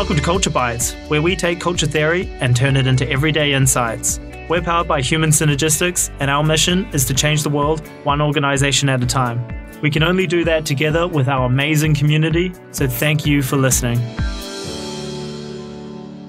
[0.00, 4.18] Welcome to Culture Bites, where we take culture theory and turn it into everyday insights.
[4.48, 8.88] We're powered by Human Synergistics, and our mission is to change the world one organization
[8.88, 9.46] at a time.
[9.82, 13.98] We can only do that together with our amazing community, so thank you for listening.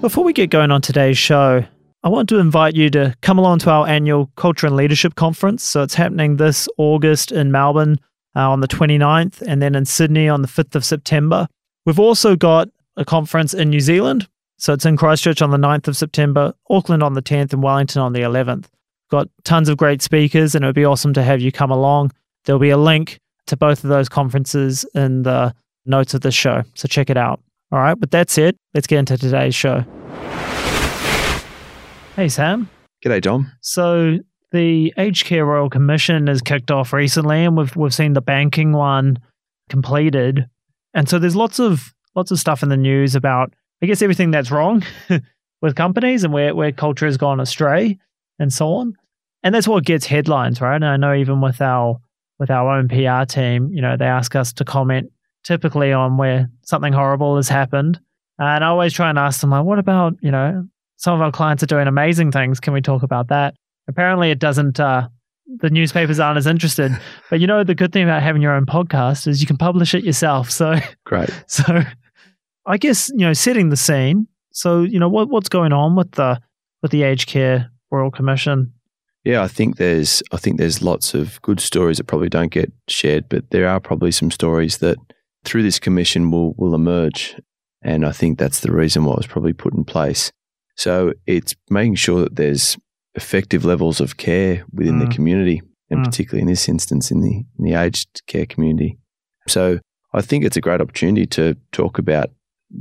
[0.02, 1.64] Before we get going on today's show,
[2.02, 5.64] I want to invite you to come along to our annual Culture and Leadership Conference.
[5.64, 7.98] So it's happening this August in Melbourne
[8.36, 11.48] uh, on the 29th and then in Sydney on the 5th of September.
[11.86, 14.28] We've also got a conference in New Zealand.
[14.58, 18.00] So it's in Christchurch on the 9th of September, Auckland on the 10th, and Wellington
[18.00, 18.66] on the 11th.
[19.10, 22.12] Got tons of great speakers, and it would be awesome to have you come along.
[22.44, 25.54] There'll be a link to both of those conferences in the
[25.84, 26.62] notes of this show.
[26.74, 27.40] So check it out.
[27.72, 28.56] All right, but that's it.
[28.74, 29.84] Let's get into today's show.
[32.16, 32.68] Hey, Sam.
[33.04, 33.50] G'day, Dom.
[33.62, 34.18] So
[34.52, 38.72] the Aged Care Royal Commission has kicked off recently, and we've we've seen the banking
[38.72, 39.18] one
[39.70, 40.46] completed,
[40.94, 43.52] and so there's lots of lots of stuff in the news about,
[43.82, 44.82] I guess, everything that's wrong
[45.62, 47.98] with companies and where where culture has gone astray,
[48.38, 48.94] and so on,
[49.42, 50.76] and that's what gets headlines, right?
[50.76, 51.98] And I know even with our
[52.38, 55.10] with our own PR team, you know, they ask us to comment
[55.44, 58.00] typically on where something horrible has happened,
[58.38, 61.32] and I always try and ask them like, what about you know, some of our
[61.32, 62.60] clients are doing amazing things.
[62.60, 63.54] Can we talk about that?
[63.88, 64.78] Apparently, it doesn't.
[64.78, 65.08] Uh,
[65.58, 66.92] the newspapers aren't as interested.
[67.30, 69.94] But you know, the good thing about having your own podcast is you can publish
[69.94, 70.50] it yourself.
[70.50, 71.30] So great.
[71.46, 71.82] So
[72.66, 74.28] I guess you know, setting the scene.
[74.52, 76.40] So you know, what what's going on with the
[76.82, 78.72] with the aged care royal commission?
[79.24, 82.72] Yeah, I think there's I think there's lots of good stories that probably don't get
[82.88, 84.96] shared, but there are probably some stories that
[85.44, 87.40] through this commission will will emerge,
[87.82, 90.32] and I think that's the reason why it was probably put in place.
[90.76, 92.76] So it's making sure that there's
[93.14, 95.08] effective levels of care within mm.
[95.08, 96.04] the community, and mm.
[96.04, 98.98] particularly in this instance, in the in the aged care community.
[99.46, 99.78] So
[100.12, 102.30] I think it's a great opportunity to talk about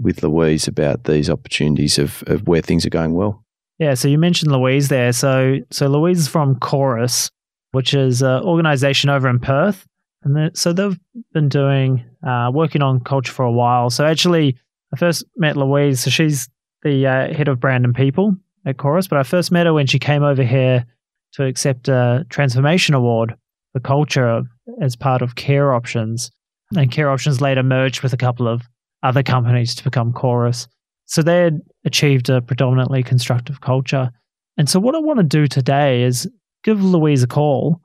[0.01, 3.43] with Louise about these opportunities of, of where things are going well.
[3.79, 5.11] Yeah, so you mentioned Louise there.
[5.11, 7.31] So so Louise is from Chorus,
[7.71, 9.87] which is an organization over in Perth.
[10.23, 10.99] And so they've
[11.33, 13.89] been doing uh, working on culture for a while.
[13.89, 14.55] So actually,
[14.93, 16.01] I first met Louise.
[16.01, 16.47] So she's
[16.83, 18.35] the uh, head of brand and people
[18.65, 20.85] at Chorus, but I first met her when she came over here
[21.33, 23.35] to accept a transformation award
[23.73, 24.43] for culture
[24.81, 26.31] as part of Care Options.
[26.75, 28.61] And Care Options later merged with a couple of
[29.03, 30.67] other companies to become Chorus.
[31.05, 34.11] So they had achieved a predominantly constructive culture.
[34.57, 36.29] And so what I want to do today is
[36.63, 37.81] give Louise a call.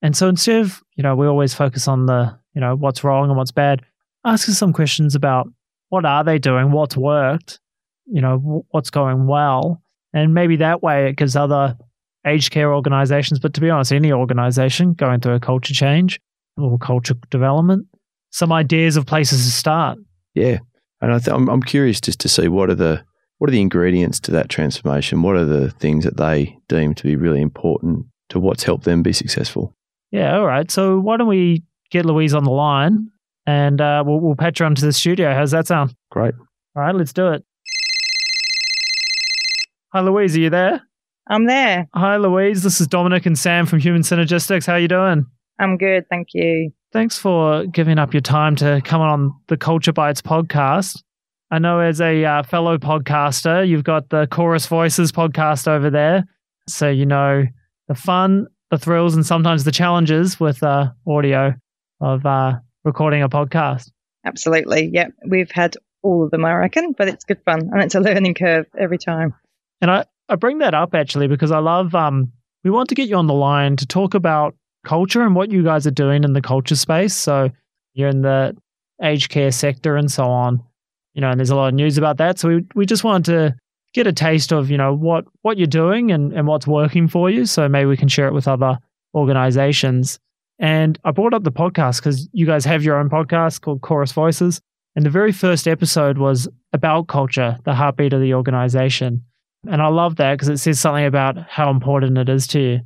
[0.00, 3.28] And so instead of, you know, we always focus on the, you know, what's wrong
[3.28, 3.82] and what's bad,
[4.24, 5.48] ask her some questions about
[5.88, 7.60] what are they doing, what's worked,
[8.06, 11.76] you know, what's going well, and maybe that way it gives other
[12.26, 16.20] aged care organizations, but to be honest, any organization going through a culture change
[16.56, 17.86] or culture development,
[18.30, 19.98] some ideas of places to start.
[20.34, 20.58] Yeah,
[21.00, 23.04] and I th- I'm, I'm curious just to see what are the
[23.38, 25.22] what are the ingredients to that transformation?
[25.22, 29.02] What are the things that they deem to be really important to what's helped them
[29.02, 29.74] be successful?
[30.12, 30.70] Yeah, all right.
[30.70, 33.10] So why don't we get Louise on the line
[33.46, 35.34] and uh, we'll, we'll patch her onto the studio.
[35.34, 35.94] How's that sound?
[36.10, 36.34] Great.
[36.76, 37.44] All right, let's do it.
[39.92, 40.36] Hi, Louise.
[40.36, 40.80] Are you there?
[41.28, 41.88] I'm there.
[41.94, 42.62] Hi, Louise.
[42.62, 44.66] This is Dominic and Sam from Human Synergistics.
[44.66, 45.26] How are you doing?
[45.58, 46.72] I'm good, thank you.
[46.92, 51.02] Thanks for giving up your time to come on the Culture Bites podcast.
[51.50, 56.24] I know as a uh, fellow podcaster, you've got the Chorus Voices podcast over there.
[56.68, 57.44] So you know
[57.88, 61.54] the fun, the thrills, and sometimes the challenges with uh, audio
[62.02, 63.90] of uh, recording a podcast.
[64.26, 64.90] Absolutely.
[64.92, 65.08] Yeah.
[65.26, 68.34] We've had all of them, I reckon, but it's good fun and it's a learning
[68.34, 69.32] curve every time.
[69.80, 72.32] And I, I bring that up actually because I love, um,
[72.64, 74.54] we want to get you on the line to talk about
[74.84, 77.14] culture and what you guys are doing in the culture space.
[77.14, 77.50] So
[77.94, 78.56] you're in the
[79.02, 80.62] aged care sector and so on,
[81.14, 82.38] you know, and there's a lot of news about that.
[82.38, 83.56] So we, we just wanted to
[83.94, 87.30] get a taste of, you know, what, what you're doing and, and what's working for
[87.30, 87.46] you.
[87.46, 88.78] So maybe we can share it with other
[89.14, 90.18] organizations.
[90.58, 94.12] And I brought up the podcast because you guys have your own podcast called Chorus
[94.12, 94.60] Voices.
[94.94, 99.24] And the very first episode was about culture, the heartbeat of the organization.
[99.66, 102.80] And I love that because it says something about how important it is to you.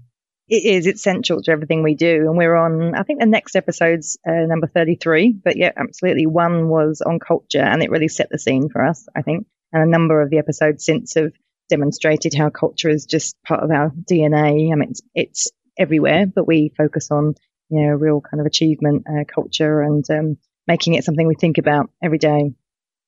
[0.49, 0.87] It is.
[0.87, 2.29] It's central to everything we do.
[2.29, 5.33] And we're on, I think the next episode's uh, number 33.
[5.45, 6.27] But yeah, absolutely.
[6.27, 9.47] One was on culture and it really set the scene for us, I think.
[9.73, 11.33] And a number of the episodes since have
[11.69, 14.73] demonstrated how culture is just part of our DNA.
[14.73, 17.35] I mean, it's, it's everywhere, but we focus on,
[17.69, 20.37] you know, real kind of achievement uh, culture and um,
[20.69, 22.53] making it something we think about every day.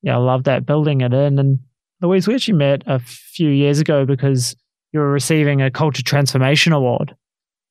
[0.02, 1.38] Yeah, I love that, building it in.
[1.38, 1.61] And
[2.02, 4.56] Louise, we actually met a few years ago because
[4.93, 7.14] you were receiving a culture transformation award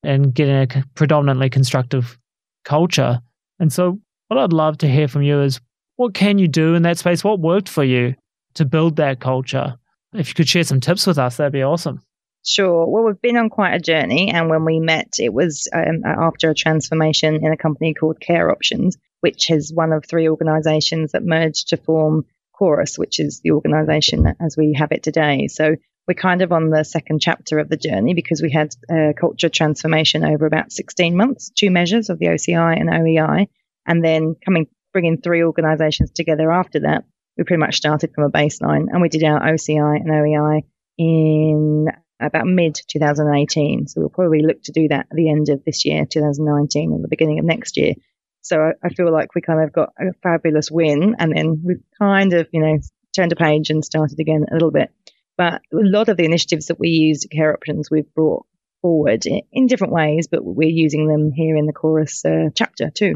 [0.03, 2.17] and getting a predominantly constructive
[2.63, 3.19] culture.
[3.59, 5.59] And so, what I'd love to hear from you is
[5.95, 7.23] what can you do in that space?
[7.23, 8.15] What worked for you
[8.57, 9.75] to build that culture.
[10.13, 12.01] If you could share some tips with us, that'd be awesome.
[12.45, 12.85] Sure.
[12.87, 16.49] Well, we've been on quite a journey, and when we met, it was um, after
[16.49, 21.25] a transformation in a company called Care Options, which is one of three organisations that
[21.25, 25.47] merged to form Chorus, which is the organisation as we have it today.
[25.47, 25.75] So
[26.07, 29.49] we're kind of on the second chapter of the journey because we had a culture
[29.49, 33.47] transformation over about 16 months, two measures of the OCI and OEI,
[33.85, 37.03] and then coming bringing three organisations together after that.
[37.37, 40.63] We pretty much started from a baseline, and we did our OCI and OEI
[40.97, 41.87] in
[42.19, 43.87] about mid 2018.
[43.87, 47.01] So we'll probably look to do that at the end of this year, 2019, or
[47.01, 47.93] the beginning of next year.
[48.41, 51.83] So I, I, feel like we kind of got a fabulous win, and then we've
[51.99, 52.79] kind of, you know,
[53.15, 54.89] turned a page and started again a little bit.
[55.37, 58.45] But a lot of the initiatives that we use at Care Options, we've brought
[58.81, 63.15] forward in, different ways, but we're using them here in the chorus uh, chapter too.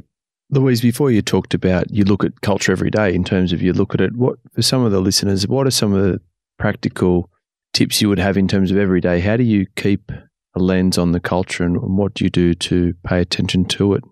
[0.50, 3.74] Louise, before you talked about you look at culture every day in terms of you
[3.74, 6.22] look at it, what for some of the listeners, what are some of the
[6.60, 7.30] practical
[7.74, 9.20] tips you would have in terms of every day?
[9.20, 10.12] How do you keep
[10.56, 14.04] a lens on the culture and what do you do to pay attention to it?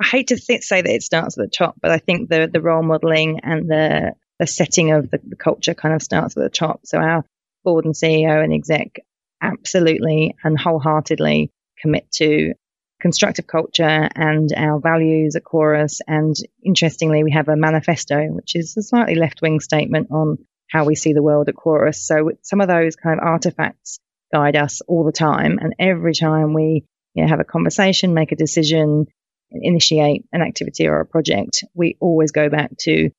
[0.00, 2.48] I hate to th- say that it starts at the top, but I think the
[2.52, 6.42] the role modeling and the the setting of the, the culture kind of starts at
[6.42, 6.80] the top.
[6.84, 7.24] So our
[7.64, 9.00] board and CEO and exec
[9.42, 11.50] absolutely and wholeheartedly
[11.80, 12.54] commit to
[13.00, 16.00] constructive culture and our values at Chorus.
[16.06, 16.34] And
[16.64, 20.38] interestingly, we have a manifesto, which is a slightly left wing statement on
[20.68, 22.04] how we see the world at Chorus.
[22.04, 24.00] So some of those kind of artifacts
[24.32, 25.58] guide us all the time.
[25.60, 26.84] And every time we
[27.14, 29.06] you know, have a conversation, make a decision,
[29.50, 33.10] initiate an activity or a project, we always go back to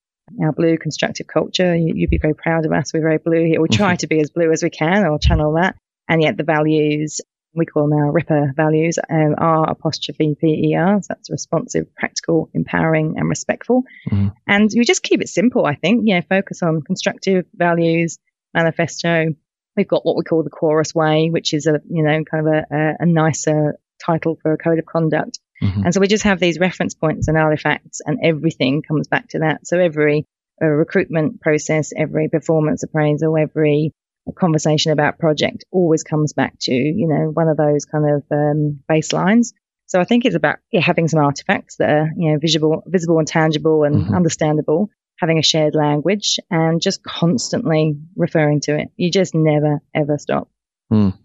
[0.42, 1.74] our blue constructive culture.
[1.74, 2.92] You, would be very proud of us.
[2.92, 3.60] We're very blue here.
[3.60, 5.76] We try to be as blue as we can or channel that.
[6.08, 7.20] And yet the values
[7.54, 11.00] we call them our RIPPER values, um, R apostrophe PER.
[11.02, 13.82] So that's responsive, practical, empowering, and respectful.
[14.10, 14.32] Mm.
[14.46, 16.02] And you just keep it simple, I think.
[16.04, 18.18] You know, focus on constructive values,
[18.54, 19.34] manifesto.
[19.76, 22.52] We've got what we call the chorus way, which is a, you know, kind of
[22.52, 25.38] a, a, a nicer title for a code of conduct.
[25.62, 25.84] Mm-hmm.
[25.84, 29.40] And so we just have these reference points and artifacts and everything comes back to
[29.40, 29.66] that.
[29.66, 30.26] So every
[30.62, 33.92] uh, recruitment process, every performance appraisal, every
[34.36, 38.80] conversation about project always comes back to, you know, one of those kind of um,
[38.90, 39.52] baselines.
[39.86, 43.18] So I think it's about yeah, having some artifacts that are, you know, visible, visible
[43.18, 44.14] and tangible and mm-hmm.
[44.14, 48.88] understandable, having a shared language and just constantly referring to it.
[48.96, 50.48] You just never, ever stop.
[50.92, 51.18] Mm.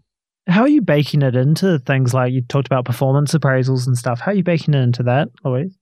[0.48, 4.20] How are you baking it into things like you talked about performance appraisals and stuff?
[4.20, 5.76] How are you baking it into that, Louise?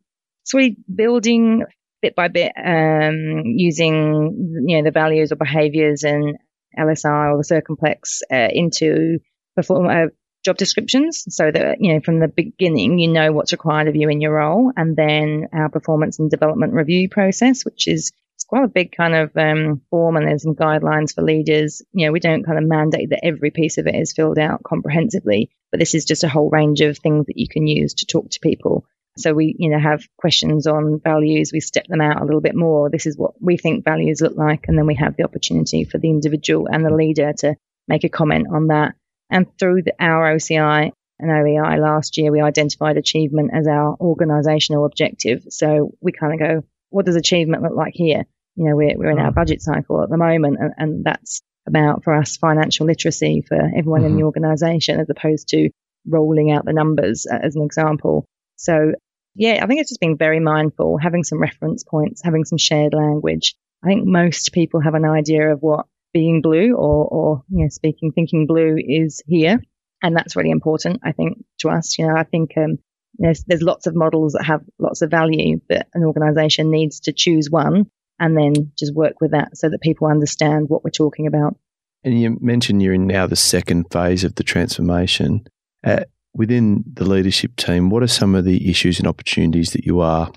[0.44, 1.63] So we building
[2.01, 6.38] bit by bit, um, using you know the values or behaviors and
[6.77, 9.19] LSI or the circumplex uh, into
[9.56, 10.10] perform uh,
[10.44, 14.10] job descriptions so that you know from the beginning you know what's required of you
[14.10, 18.12] in your role and then our performance and development review process which is
[18.54, 22.12] quite a big kind of um, form and there's some guidelines for leaders you know
[22.12, 25.80] we don't kind of mandate that every piece of it is filled out comprehensively but
[25.80, 28.40] this is just a whole range of things that you can use to talk to
[28.40, 28.86] people
[29.18, 31.52] so we, you know, have questions on values.
[31.54, 32.90] We step them out a little bit more.
[32.90, 34.66] This is what we think values look like.
[34.68, 37.56] And then we have the opportunity for the individual and the leader to
[37.88, 38.96] make a comment on that.
[39.30, 44.86] And through the, our OCI and OEI last year, we identified achievement as our organizational
[44.86, 45.44] objective.
[45.50, 48.26] So we kind of go, what does achievement look like here?
[48.56, 49.36] You know, we're, we're in our mm.
[49.36, 54.01] budget cycle at the moment, and, and that's about for us financial literacy for everyone
[54.01, 54.08] mm-hmm.
[54.08, 54.25] in the mm-hmm.
[54.25, 55.70] organization as opposed to
[56.08, 58.25] rolling out the numbers as an example.
[58.58, 58.94] So
[59.36, 62.94] yeah, I think it's just being very mindful, having some reference points, having some shared
[62.94, 63.56] language.
[63.84, 67.70] I think most people have an idea of what being blue or, or, you know,
[67.70, 69.60] speaking, thinking blue is here.
[70.04, 71.98] And that's really important, I think, to us.
[71.98, 72.77] You know, I think, um,
[73.18, 77.13] there's, there's lots of models that have lots of value, but an organization needs to
[77.13, 77.89] choose one
[78.20, 81.58] and then just work with that so that people understand what we're talking about.
[82.03, 85.48] And you mentioned you're in now the second phase of the transformation.
[85.84, 86.03] Uh,
[86.34, 90.32] within the leadership team, what are some of the issues and opportunities that you are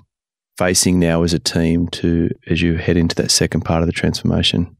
[0.57, 3.93] facing now as a team to as you head into that second part of the
[3.93, 4.75] transformation?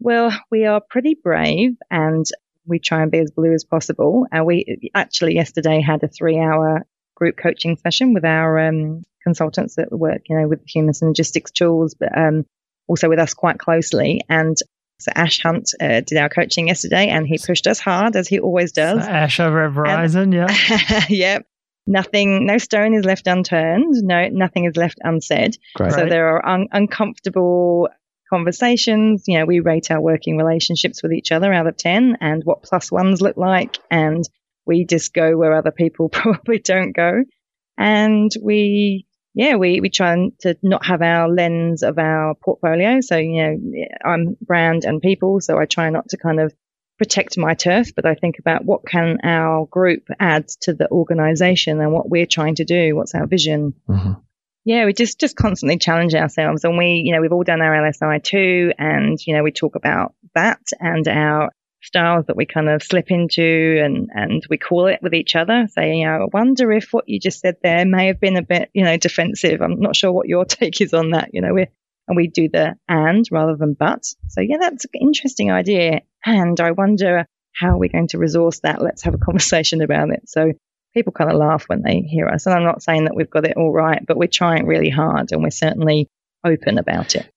[0.00, 2.24] Well, we are pretty brave and
[2.66, 4.26] we try and be as blue as possible.
[4.30, 9.76] And we actually yesterday had a three hour group coaching session with our um, consultants
[9.76, 12.44] that work, you know, with human synergistics tools, but um,
[12.88, 14.22] also with us quite closely.
[14.28, 14.56] And
[15.00, 18.40] so Ash Hunt uh, did our coaching yesterday, and he pushed us hard as he
[18.40, 19.04] always does.
[19.04, 21.46] So Ash over at Verisen, and, yeah, yep.
[21.86, 23.94] Nothing, no stone is left unturned.
[24.02, 25.56] No, nothing is left unsaid.
[25.74, 25.92] Great.
[25.92, 27.88] So there are un- uncomfortable
[28.28, 29.24] conversations.
[29.26, 32.62] You know, we rate our working relationships with each other out of ten, and what
[32.62, 34.22] plus ones look like, and
[34.66, 37.24] we just go where other people probably don't go,
[37.78, 39.06] and we
[39.38, 43.00] yeah, we, we try to not have our lens of our portfolio.
[43.00, 45.40] So, you know, I'm brand and people.
[45.40, 46.52] So I try not to kind of
[46.98, 51.80] protect my turf, but I think about what can our group add to the organization
[51.80, 52.96] and what we're trying to do.
[52.96, 53.74] What's our vision?
[53.88, 54.14] Mm-hmm.
[54.64, 57.76] Yeah, we just, just constantly challenge ourselves and we, you know, we've all done our
[57.76, 58.72] LSI too.
[58.76, 61.50] And, you know, we talk about that and our
[61.82, 65.68] styles that we kind of slip into and, and we call it with each other,
[65.70, 68.42] saying, you know, I wonder if what you just said there may have been a
[68.42, 69.60] bit, you know, defensive.
[69.60, 71.30] I'm not sure what your take is on that.
[71.32, 71.68] You know, we're,
[72.08, 74.04] and we do the and rather than but.
[74.28, 76.00] So yeah, that's an interesting idea.
[76.24, 78.82] And I wonder how we're going to resource that.
[78.82, 80.28] Let's have a conversation about it.
[80.28, 80.52] So
[80.94, 82.46] people kind of laugh when they hear us.
[82.46, 85.32] And I'm not saying that we've got it all right, but we're trying really hard
[85.32, 86.08] and we're certainly
[86.44, 87.30] open about it.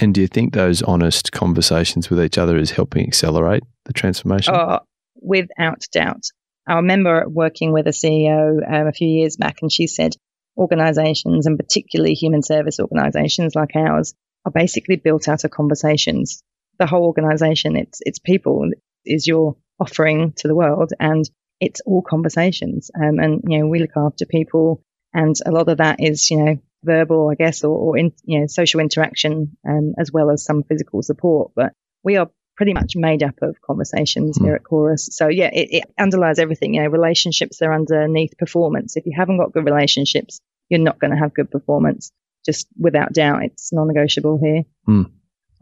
[0.00, 4.54] And do you think those honest conversations with each other is helping accelerate the transformation?
[4.54, 4.80] Oh,
[5.20, 6.24] without doubt.
[6.66, 10.14] I remember working with a CEO um, a few years back, and she said
[10.56, 16.42] organizations, and particularly human service organizations like ours, are basically built out of conversations.
[16.78, 18.70] The whole organization, it's, it's people,
[19.06, 21.28] is your offering to the world, and
[21.60, 22.90] it's all conversations.
[22.94, 24.82] Um, and, you know, we look after people,
[25.14, 28.40] and a lot of that is, you know, verbal, I guess, or, or in, you
[28.40, 31.52] know, social interaction, um, as well as some physical support.
[31.54, 31.72] But
[32.04, 34.44] we are pretty much made up of conversations mm.
[34.44, 35.08] here at Chorus.
[35.12, 36.74] So yeah, it, it, underlies everything.
[36.74, 38.96] You know, relationships are underneath performance.
[38.96, 42.10] If you haven't got good relationships, you're not going to have good performance.
[42.44, 44.64] Just without doubt, it's non-negotiable here.
[44.88, 45.10] Mm.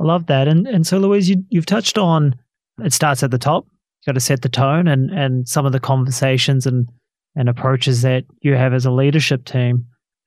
[0.00, 0.48] I love that.
[0.48, 2.36] And and so Louise, you, you've touched on
[2.82, 3.64] it starts at the top.
[3.66, 6.88] You've got to set the tone and and some of the conversations and
[7.34, 9.86] and approaches that you have as a leadership team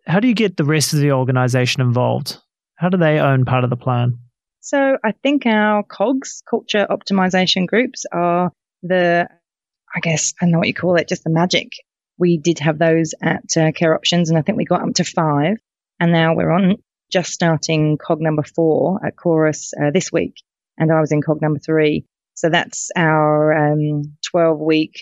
[0.09, 2.37] how do you get the rest of the organization involved?
[2.75, 4.17] How do they own part of the plan?
[4.59, 8.51] So I think our COGS, culture optimization groups, are
[8.81, 9.29] the,
[9.95, 11.73] I guess, I don't know what you call it, just the magic.
[12.17, 15.03] We did have those at uh, Care Options, and I think we got up to
[15.03, 15.57] five.
[15.99, 16.77] And now we're on
[17.11, 20.35] just starting COG number four at Chorus uh, this week.
[20.77, 22.05] And I was in COG number three.
[22.33, 25.01] So that's our um, 12 week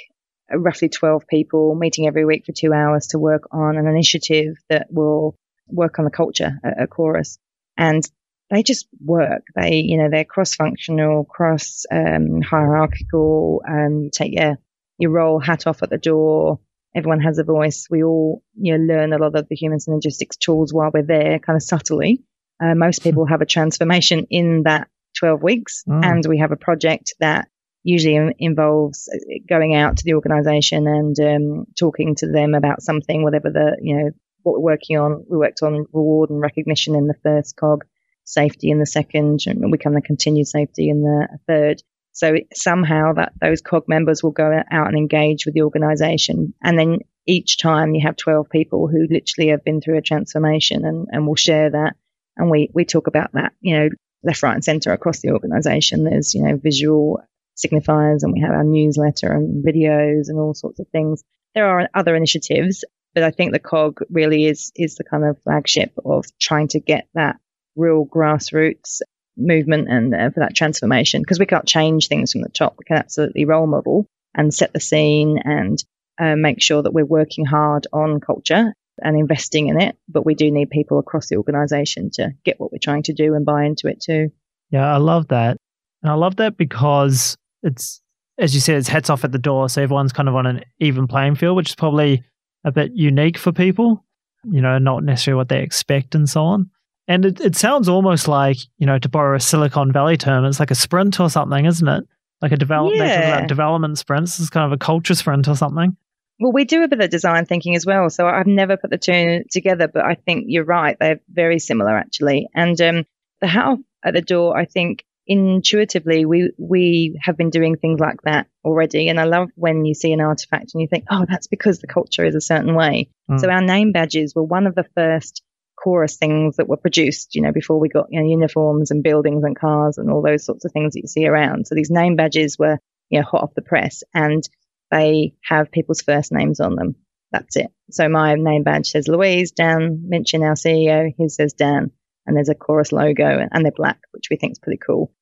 [0.51, 4.87] roughly 12 people meeting every week for two hours to work on an initiative that
[4.89, 5.35] will
[5.67, 7.37] work on the culture at, at Chorus.
[7.77, 8.07] And
[8.49, 9.43] they just work.
[9.55, 13.61] They, you know, they're cross-functional, cross um, hierarchical.
[13.67, 14.57] Um, you take your
[14.97, 16.59] your role hat off at the door.
[16.95, 17.87] Everyone has a voice.
[17.89, 21.39] We all, you know, learn a lot of the human synergistics tools while we're there,
[21.39, 22.23] kind of subtly.
[22.59, 24.87] Uh, most people have a transformation in that
[25.19, 26.03] 12 weeks, mm.
[26.03, 27.49] and we have a project that
[27.87, 29.17] usually involves uh,
[29.47, 33.95] going out to the organization and um, talking to them about something, whatever the, you
[33.95, 34.09] know,
[34.43, 35.23] what we're working on.
[35.29, 37.85] We worked on reward and recognition in the first cog,
[38.25, 41.81] safety in the second, and we come to continued safety in the third.
[42.11, 46.53] So somehow that those cog members will go out and engage with the organization.
[46.61, 50.83] And then each time you have 12 people who literally have been through a transformation
[50.83, 51.95] and, and will share that.
[52.35, 53.89] And we, we talk about that, you know,
[54.23, 56.03] left, right and center across the organization.
[56.03, 57.21] There's, you know, visual
[57.57, 61.23] signifiers and we have our newsletter and videos and all sorts of things.
[61.55, 65.41] There are other initiatives, but I think the COG really is, is the kind of
[65.43, 67.37] flagship of trying to get that
[67.75, 69.01] real grassroots
[69.37, 72.75] movement and uh, for that transformation because we can't change things from the top.
[72.77, 75.77] We can absolutely role model and set the scene and
[76.19, 79.95] uh, make sure that we're working hard on culture and investing in it.
[80.07, 83.35] But we do need people across the organization to get what we're trying to do
[83.35, 84.31] and buy into it too.
[84.71, 85.57] Yeah, I love that.
[86.01, 88.01] And I love that because it's
[88.39, 90.63] as you said, it's hats off at the door, so everyone's kind of on an
[90.79, 92.23] even playing field, which is probably
[92.63, 94.03] a bit unique for people.
[94.43, 96.69] You know, not necessarily what they expect and so on.
[97.07, 100.59] And it, it sounds almost like, you know, to borrow a Silicon Valley term, it's
[100.59, 102.03] like a sprint or something, isn't it?
[102.41, 103.45] Like a develop- yeah.
[103.45, 104.39] development sprints.
[104.39, 105.97] It's kind of a culture sprint or something.
[106.39, 108.09] Well, we do a bit of design thinking as well.
[108.09, 110.95] So I've never put the two together, but I think you're right.
[110.99, 112.47] They're very similar actually.
[112.53, 113.05] And um,
[113.41, 118.21] the hat at the door, I think, intuitively we we have been doing things like
[118.23, 119.09] that already.
[119.09, 121.87] And i love when you see an artifact and you think oh that's because the
[121.87, 123.09] culture is a certain way.
[123.29, 123.39] Mm.
[123.39, 125.43] so our name badges were one of the first
[125.75, 129.43] chorus things that were produced you know before we got you know uniforms and buildings
[129.43, 131.67] and cars and all those sorts of things that you see around.
[131.67, 132.79] So these name badges were
[133.09, 134.47] you know hot off the press and
[134.89, 136.95] they have people's first names on them.
[137.31, 137.67] That's it.
[137.91, 141.91] So my name badge says louise dan minchin our ceo his says dan.
[142.27, 145.13] And there's a chorus logo and they're black, which we think is pretty cool.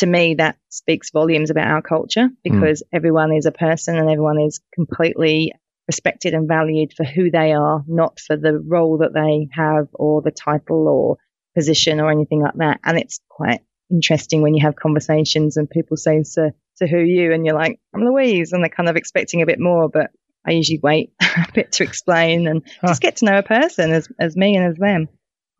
[0.00, 2.96] To me, that speaks volumes about our culture because mm.
[2.96, 5.52] everyone is a person and everyone is completely
[5.86, 10.22] respected and valued for who they are, not for the role that they have or
[10.22, 11.16] the title or
[11.54, 12.80] position or anything like that.
[12.84, 17.04] And it's quite interesting when you have conversations and people say, so, so who are
[17.04, 17.32] you?
[17.32, 18.52] And you're like, I'm Louise.
[18.52, 20.10] And they're kind of expecting a bit more, but
[20.46, 22.88] I usually wait a bit to explain and Huh.
[22.88, 25.08] just get to know a person as, as me and as them.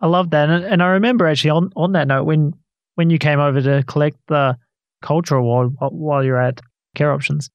[0.01, 2.55] I love that, and, and I remember actually on, on that note when
[2.95, 4.57] when you came over to collect the
[5.03, 6.61] culture award while you're at
[6.95, 7.51] Care Options,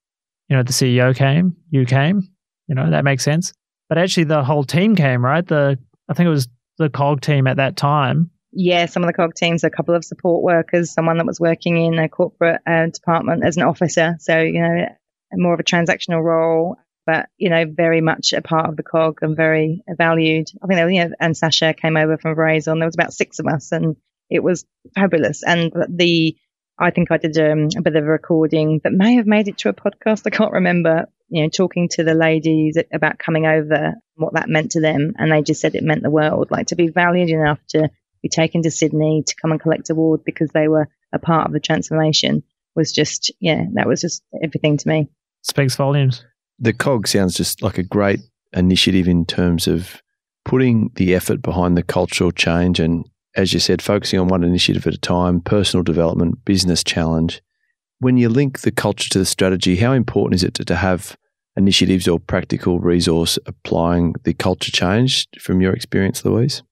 [0.50, 2.28] you know the CEO came, you came,
[2.68, 3.54] you know that makes sense.
[3.90, 5.46] But actually, the whole team came, right?
[5.46, 5.78] The
[6.10, 8.32] I think it was the Cog team at that time.
[8.58, 11.78] Yeah, some of the COG teams, a couple of support workers, someone that was working
[11.78, 14.16] in a corporate uh, department as an officer.
[14.20, 14.86] So, you know,
[15.34, 19.20] more of a transactional role, but, you know, very much a part of the COG
[19.22, 20.48] and very valued.
[20.64, 22.80] I think, was, you know, and Sasha came over from Verisen.
[22.80, 23.98] There was about six of us and
[24.30, 25.44] it was fabulous.
[25.44, 26.36] And the,
[26.78, 29.58] I think I did um, a bit of a recording that may have made it
[29.60, 30.24] to a podcast.
[30.26, 34.72] I can't remember, you know, talking to the ladies about coming over, what that meant
[34.72, 35.14] to them.
[35.18, 37.90] And they just said it meant the world, like to be valued enough to
[38.22, 41.54] be taken to Sydney to come and collect award because they were a part of
[41.54, 42.44] the transformation
[42.76, 45.08] was just, yeah, that was just everything to me.
[45.44, 46.26] Speaks volumes.
[46.60, 48.20] The COG sounds just like a great
[48.54, 50.02] initiative in terms of
[50.44, 53.06] putting the effort behind the cultural change and,
[53.36, 57.42] as you said, focusing on one initiative at a time, personal development, business challenge.
[58.00, 61.18] When you link the culture to the strategy, how important is it to, to have
[61.58, 66.64] initiatives or practical resource applying the culture change from your experience, Louise?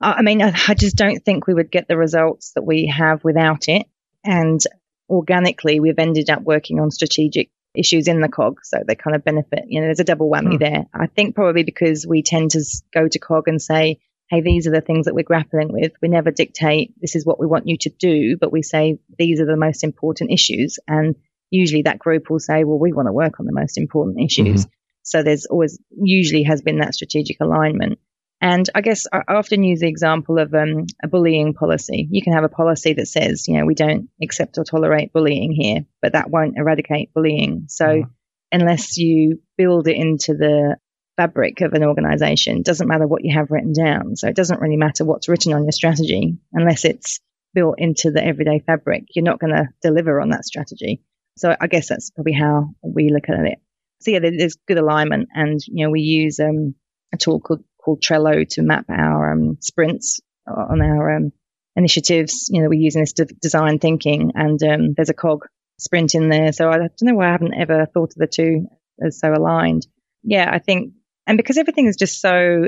[0.00, 3.24] I I mean, I just don't think we would get the results that we have
[3.24, 3.86] without it.
[4.24, 4.60] And
[5.08, 8.60] organically, we've ended up working on strategic issues in the COG.
[8.64, 10.58] So they kind of benefit, you know, there's a double whammy Hmm.
[10.58, 10.86] there.
[10.92, 14.00] I think probably because we tend to go to COG and say,
[14.30, 15.92] hey, these are the things that we're grappling with.
[16.02, 19.40] We never dictate this is what we want you to do, but we say these
[19.40, 20.78] are the most important issues.
[20.86, 21.16] And
[21.50, 24.66] usually that group will say, well, we want to work on the most important issues.
[25.02, 27.98] So there's always, usually has been that strategic alignment.
[28.40, 32.06] And I guess I often use the example of um, a bullying policy.
[32.10, 35.52] You can have a policy that says, you know, we don't accept or tolerate bullying
[35.52, 37.64] here, but that won't eradicate bullying.
[37.68, 38.10] So Mm.
[38.52, 40.76] unless you build it into the
[41.18, 44.16] fabric of an organization, it doesn't matter what you have written down.
[44.16, 47.20] So it doesn't really matter what's written on your strategy unless it's
[47.52, 49.04] built into the everyday fabric.
[49.14, 51.02] You're not going to deliver on that strategy.
[51.36, 53.58] So I guess that's probably how we look at it.
[54.00, 56.74] So yeah, there's good alignment, and you know we use um,
[57.12, 61.32] a tool called called Trello to map our um, sprints on our um,
[61.74, 62.48] initiatives.
[62.48, 65.46] You know, we're using this de- design thinking, and um, there's a cog
[65.78, 66.52] sprint in there.
[66.52, 68.66] So I don't know why I haven't ever thought of the two
[69.04, 69.86] as so aligned.
[70.22, 70.92] Yeah, I think,
[71.28, 72.62] and because everything is just so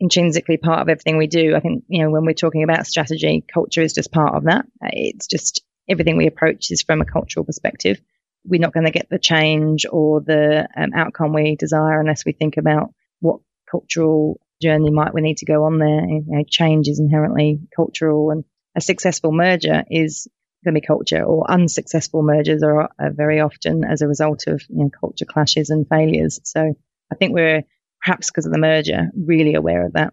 [0.00, 3.44] intrinsically part of everything we do, I think you know when we're talking about strategy,
[3.52, 4.64] culture is just part of that.
[4.80, 8.00] It's just everything we approach is from a cultural perspective.
[8.46, 12.32] We're not going to get the change or the um, outcome we desire unless we
[12.32, 16.04] think about what cultural journey might we need to go on there.
[16.04, 18.44] You know, change is inherently cultural, and
[18.76, 20.28] a successful merger is
[20.64, 24.62] going to be culture, or unsuccessful mergers are, are very often as a result of
[24.68, 26.38] you know, culture clashes and failures.
[26.44, 26.74] So
[27.10, 27.64] I think we're
[28.04, 30.12] perhaps because of the merger really aware of that.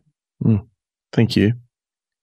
[1.13, 1.53] Thank you.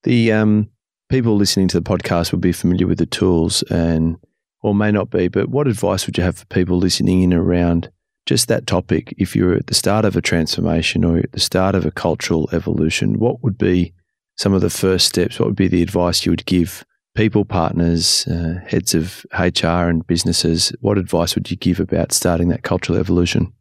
[0.04, 0.70] The um,
[1.08, 4.16] people listening to the podcast will be familiar with the tools and
[4.62, 7.90] or may not be, but what advice would you have for people listening in around
[8.26, 9.14] just that topic?
[9.16, 12.48] If you're at the start of a transformation or at the start of a cultural
[12.52, 13.92] evolution, what would be
[14.36, 15.38] some of the first steps?
[15.38, 20.06] What would be the advice you would give people, partners, uh, heads of HR and
[20.06, 20.72] businesses?
[20.80, 23.52] What advice would you give about starting that cultural evolution?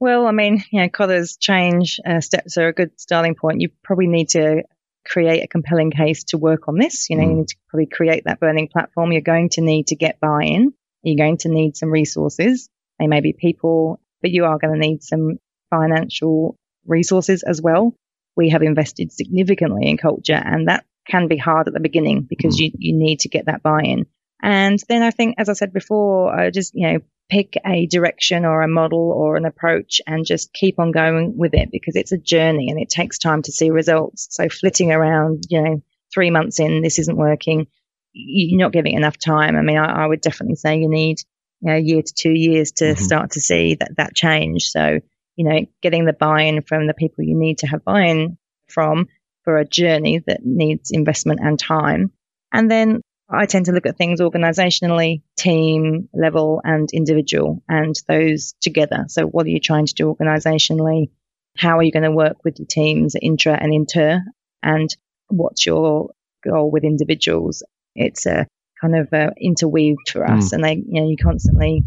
[0.00, 3.60] Well, I mean, you know, Kotter's change uh, steps are a good starting point.
[3.60, 4.62] You probably need to
[5.06, 7.08] create a compelling case to work on this.
[7.10, 7.36] You know, you Mm.
[7.38, 9.12] need to probably create that burning platform.
[9.12, 10.72] You're going to need to get buy-in.
[11.02, 12.68] You're going to need some resources.
[12.98, 15.38] They may be people, but you are going to need some
[15.70, 17.94] financial resources as well.
[18.36, 22.58] We have invested significantly in culture and that can be hard at the beginning because
[22.58, 24.06] you, you need to get that buy-in.
[24.44, 26.98] And then I think, as I said before, uh, just, you know,
[27.30, 31.54] pick a direction or a model or an approach and just keep on going with
[31.54, 34.28] it because it's a journey and it takes time to see results.
[34.30, 37.68] So flitting around, you know, three months in, this isn't working.
[38.12, 39.56] You're not giving enough time.
[39.56, 41.20] I mean, I, I would definitely say you need,
[41.62, 42.98] you know, a year to two years to Mhm.
[42.98, 44.64] start to see that, that change.
[44.64, 45.00] So,
[45.36, 48.36] you know, getting the buy-in from the people you need to have buy-in
[48.68, 49.08] from
[49.44, 52.12] for a journey that needs investment and time.
[52.52, 58.54] And then I tend to look at things organizationally, team level and individual and those
[58.60, 59.06] together.
[59.08, 61.10] So what are you trying to do organizationally?
[61.56, 64.20] How are you going to work with your teams intra and inter?
[64.62, 64.94] And
[65.28, 66.10] what's your
[66.44, 67.62] goal with individuals?
[67.94, 68.46] It's a
[68.80, 71.82] kind of uh, interweaved for us and they, you know, you're constantly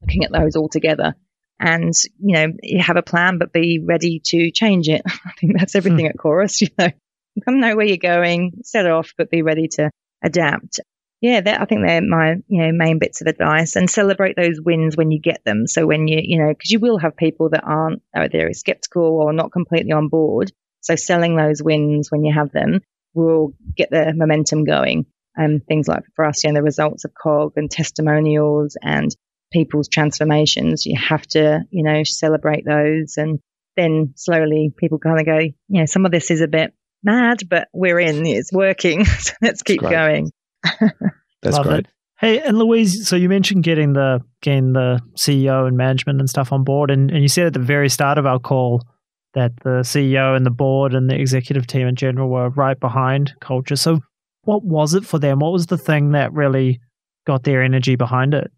[0.00, 1.14] looking at those all together
[1.60, 5.02] and, you know, you have a plan, but be ready to change it.
[5.06, 6.88] I think that's everything at chorus, you know,
[7.34, 9.90] you kind of know where you're going, set off, but be ready to
[10.24, 10.80] adapt.
[11.20, 13.76] yeah, that, I think they're my you know main bits of advice.
[13.76, 15.66] And celebrate those wins when you get them.
[15.66, 19.32] So when you you know because you will have people that aren't either skeptical or
[19.32, 20.52] not completely on board.
[20.80, 22.80] So selling those wins when you have them
[23.14, 25.06] will get the momentum going.
[25.36, 29.10] And things like for us, you know, the results of COG and testimonials and
[29.52, 33.40] people's transformations, you have to you know celebrate those and
[33.76, 37.48] then slowly people kind of go, you know, some of this is a bit mad,
[37.48, 39.04] but we're in, it's working.
[39.04, 40.30] so let's keep going.
[41.42, 41.78] That's Love great.
[41.80, 41.86] It.
[42.18, 46.52] Hey, and Louise, so you mentioned getting the getting the CEO and management and stuff
[46.52, 48.82] on board, and, and you said at the very start of our call
[49.34, 53.34] that the CEO and the board and the executive team in general were right behind
[53.40, 53.76] culture.
[53.76, 54.00] So,
[54.44, 55.40] what was it for them?
[55.40, 56.80] What was the thing that really
[57.26, 58.50] got their energy behind it?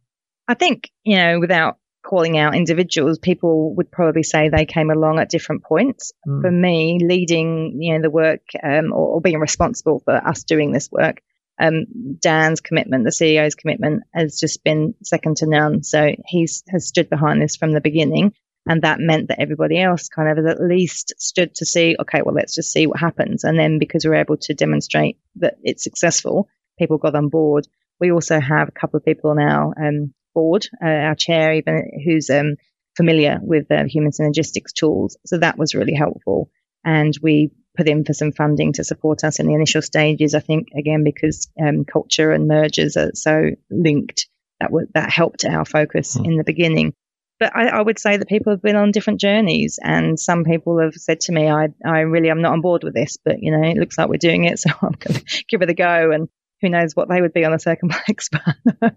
[0.48, 5.18] I think you know, without calling out individuals, people would probably say they came along
[5.18, 6.12] at different points.
[6.26, 6.42] Mm.
[6.42, 10.72] For me, leading you know the work um, or, or being responsible for us doing
[10.72, 11.22] this work
[11.58, 11.86] um,
[12.20, 15.82] Dan's commitment, the CEO's commitment, has just been second to none.
[15.82, 18.34] So he's has stood behind this from the beginning,
[18.66, 22.34] and that meant that everybody else kind of at least stood to see, okay, well,
[22.34, 23.44] let's just see what happens.
[23.44, 27.66] And then because we're able to demonstrate that it's successful, people got on board.
[27.98, 32.28] We also have a couple of people now um, board, uh, our chair even, who's
[32.28, 32.56] um,
[32.96, 35.16] familiar with the human synergistics tools.
[35.26, 36.50] So that was really helpful.
[36.84, 40.34] And we put in for some funding to support us in the initial stages.
[40.34, 44.28] I think again because um, culture and mergers are so linked,
[44.60, 46.26] that w- that helped our focus mm.
[46.26, 46.94] in the beginning.
[47.38, 50.80] But I, I, would say that people have been on different journeys, and some people
[50.80, 53.50] have said to me, "I, I really am not on board with this, but you
[53.50, 56.12] know, it looks like we're doing it, so I'm going to give it a go."
[56.12, 56.28] And
[56.62, 58.30] who knows what they would be on a circumplex,
[58.80, 58.94] but,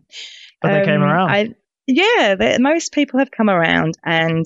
[0.61, 1.29] but they um, came around.
[1.29, 1.55] I,
[1.87, 4.45] yeah, most people have come around, and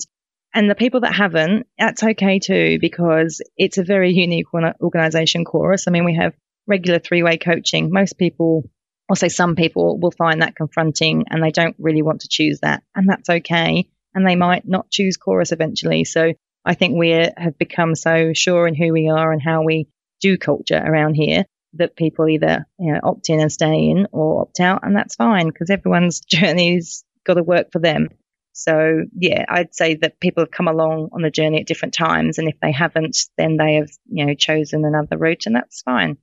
[0.54, 5.88] and the people that haven't, that's okay too, because it's a very unique organization chorus.
[5.88, 6.32] I mean, we have
[6.68, 7.90] regular three way coaching.
[7.90, 8.70] Most people,
[9.08, 12.60] or say some people, will find that confronting and they don't really want to choose
[12.60, 12.84] that.
[12.94, 13.88] And that's okay.
[14.14, 16.04] And they might not choose chorus eventually.
[16.04, 16.32] So
[16.64, 19.88] I think we have become so sure in who we are and how we
[20.20, 21.44] do culture around here
[21.76, 24.80] that people either you know, opt in and stay in or opt out.
[24.82, 28.08] And that's fine because everyone's journey's got to work for them.
[28.52, 32.38] So yeah, I'd say that people have come along on the journey at different times,
[32.38, 36.16] and if they haven't, then they have you know chosen another route, and that's fine.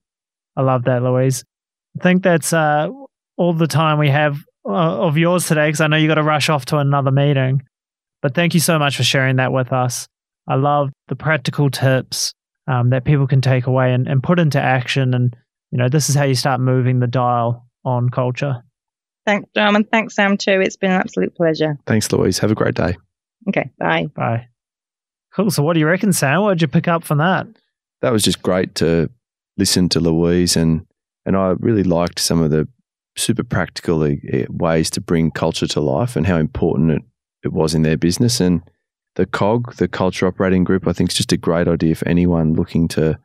[0.55, 1.43] I love that, Louise.
[1.99, 2.87] I think that's uh,
[3.35, 6.23] all the time we have uh, of yours today, because I know you got to
[6.23, 7.63] rush off to another meeting.
[8.21, 10.07] But thank you so much for sharing that with us.
[10.47, 12.33] I love the practical tips
[12.67, 15.36] um, that people can take away and, and put into action, and
[15.71, 18.63] you know this is how you start moving the dial on culture.
[19.26, 20.62] Thanks, Dom, and thanks, Sam, too.
[20.62, 21.78] It's been an absolute pleasure.
[21.86, 22.39] Thanks, Louise.
[22.39, 22.95] Have a great day.
[23.50, 24.08] Okay, bye.
[24.15, 24.47] Bye.
[25.34, 25.52] Cool.
[25.52, 26.41] So, what do you reckon, Sam?
[26.41, 27.47] What did you pick up from that?
[28.02, 29.10] That was just great to
[29.58, 30.86] listen to Louise, and
[31.26, 32.67] and I really liked some of the
[33.17, 37.02] super practical eh, eh, ways to bring culture to life and how important it,
[37.43, 38.39] it was in their business.
[38.39, 38.62] And
[39.15, 42.54] the COG, the Culture Operating Group, I think is just a great idea for anyone
[42.54, 43.19] looking to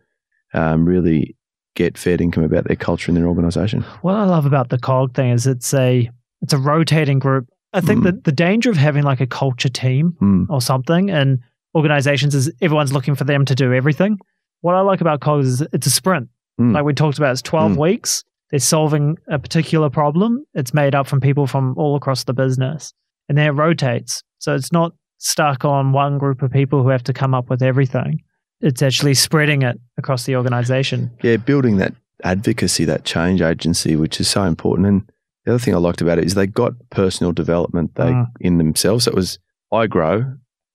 [0.55, 1.37] um, really
[1.75, 3.83] get fair income about their culture in their organisation.
[4.03, 6.11] What I love about the COG thing is it's a
[6.42, 7.49] it's a rotating group.
[7.72, 8.05] I think mm.
[8.05, 10.46] that the danger of having like a culture team mm.
[10.49, 11.40] or something and
[11.75, 14.18] organizations is everyone's looking for them to do everything.
[14.62, 16.29] What I like about COG is it's a sprint.
[16.61, 16.72] Mm.
[16.72, 17.77] Like we talked about, it's 12 mm.
[17.77, 18.25] weeks.
[18.51, 20.44] They're solving a particular problem.
[20.55, 22.94] It's made up from people from all across the business
[23.29, 24.22] and then it rotates.
[24.38, 27.62] So it's not stuck on one group of people who have to come up with
[27.62, 28.20] everything
[28.61, 31.11] it's actually spreading it across the organization.
[31.22, 34.87] Yeah, building that advocacy, that change agency, which is so important.
[34.87, 35.12] And
[35.44, 38.26] the other thing I liked about it is they got personal development they mm.
[38.40, 39.07] in themselves.
[39.07, 39.38] It was
[39.72, 40.24] I grow,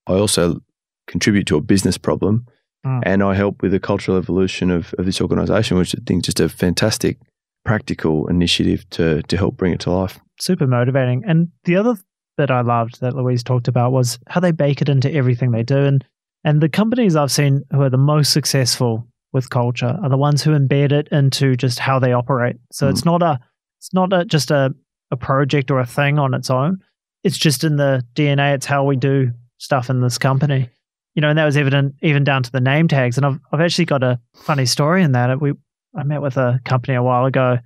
[0.08, 0.62] I also
[1.08, 2.46] contribute to a business problem,
[2.86, 3.02] mm.
[3.04, 6.34] and I help with the cultural evolution of, of this organization, which I think is
[6.34, 7.18] just a fantastic
[7.64, 10.20] practical initiative to to help bring it to life.
[10.40, 11.24] Super motivating.
[11.26, 11.96] And the other
[12.42, 15.62] that I loved that Louise talked about was how they bake it into everything they
[15.62, 15.78] do.
[15.78, 16.04] And
[16.44, 20.42] and the companies I've seen who are the most successful with culture are the ones
[20.42, 22.58] who embed it into just how they operate.
[22.72, 22.90] So mm.
[22.90, 23.40] it's not a
[23.78, 24.74] it's not a, just a,
[25.12, 26.80] a project or a thing on its own.
[27.24, 28.56] It's just in the DNA.
[28.56, 30.70] It's how we do stuff in this company.
[31.14, 33.18] You know, and that was evident even down to the name tags.
[33.18, 35.40] And I've I've actually got a funny story in that.
[35.40, 35.54] We
[35.96, 37.60] I met with a company a while ago.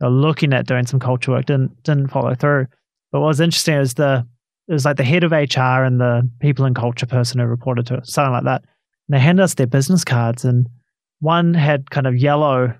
[0.00, 2.68] They were looking at doing some culture work, didn't didn't follow through.
[3.12, 4.26] But what was interesting is the
[4.68, 7.86] it was like the head of HR and the people and culture person who reported
[7.86, 8.62] to it, something like that.
[9.08, 10.68] And they handed us their business cards, and
[11.20, 12.74] one had kind of yellow,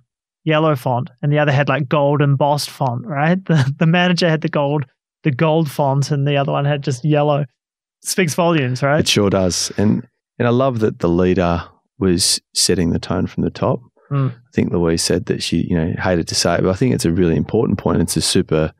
[0.45, 3.07] yellow font, and the other had like gold embossed font.
[3.07, 4.87] Right, the the manager had the gold,
[5.23, 7.40] the gold font, and the other one had just yellow.
[7.40, 7.49] It
[8.09, 9.01] speaks volumes, right?
[9.01, 10.07] It sure does, and
[10.38, 11.62] and I love that the leader
[11.99, 13.81] was setting the tone from the top.
[14.11, 14.31] Mm.
[14.31, 16.95] I think Louise said that she, you know, hated to say it, but I think
[16.95, 18.03] it's a really important point.
[18.03, 18.73] It's a super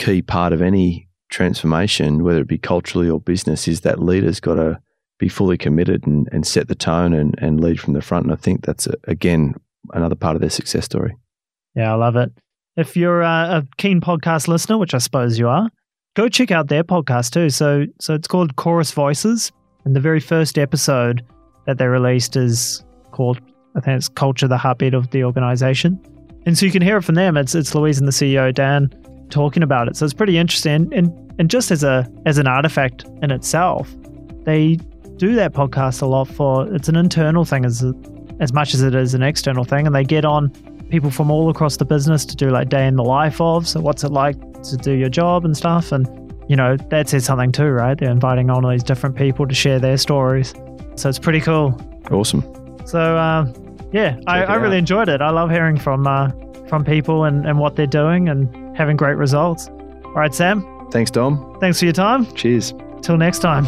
[0.00, 4.54] key part of any transformation, whether it be culturally or business, is that leaders got
[4.54, 4.80] to
[5.18, 8.24] be fully committed and, and set the tone and, and lead from the front.
[8.24, 9.54] And I think that's, a, again,
[9.92, 11.14] another part of their success story.
[11.76, 12.32] Yeah, I love it.
[12.76, 13.26] If you're a,
[13.58, 15.70] a keen podcast listener, which I suppose you are,
[16.16, 17.50] go check out their podcast too.
[17.50, 19.52] So, so it's called Chorus Voices,
[19.84, 21.24] and the very first episode
[21.66, 22.82] that they released is
[23.12, 23.38] called,
[23.76, 26.00] I think it's Culture, the Heartbeat of the Organization.
[26.46, 27.36] And so you can hear it from them.
[27.36, 28.90] It's it's Louise and the CEO Dan
[29.30, 29.96] talking about it.
[29.96, 30.92] So it's pretty interesting.
[30.92, 33.90] And and just as a as an artifact in itself,
[34.44, 34.76] they
[35.16, 37.84] do that podcast a lot for it's an internal thing as
[38.40, 40.50] as much as it is an external thing, and they get on
[40.90, 43.68] people from all across the business to do like day in the life of.
[43.68, 46.06] So what's it like to do your job and stuff, and
[46.48, 47.96] you know that says something too, right?
[47.96, 50.54] They're inviting on all these different people to share their stories.
[50.96, 51.78] So it's pretty cool.
[52.10, 52.42] Awesome.
[52.86, 53.52] So uh,
[53.92, 55.20] yeah, I, I really enjoyed it.
[55.20, 56.30] I love hearing from uh,
[56.68, 59.68] from people and, and what they're doing and having great results.
[60.04, 60.66] All right, Sam.
[60.90, 61.58] Thanks, Dom.
[61.60, 62.26] Thanks for your time.
[62.34, 62.74] Cheers.
[63.02, 63.64] Till next time.